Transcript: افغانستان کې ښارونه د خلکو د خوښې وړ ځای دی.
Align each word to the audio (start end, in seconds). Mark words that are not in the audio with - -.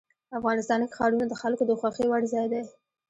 افغانستان 0.37 0.79
کې 0.85 0.95
ښارونه 0.97 1.25
د 1.27 1.33
خلکو 1.41 1.63
د 1.67 1.71
خوښې 1.79 2.05
وړ 2.07 2.21
ځای 2.33 2.45
دی. 2.53 2.61